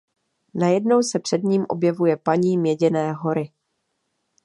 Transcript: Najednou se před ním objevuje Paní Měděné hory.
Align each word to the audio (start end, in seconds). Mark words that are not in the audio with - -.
Najednou 0.53 1.01
se 1.01 1.19
před 1.19 1.43
ním 1.43 1.65
objevuje 1.69 2.17
Paní 2.17 2.57
Měděné 2.57 3.13
hory. 3.13 3.51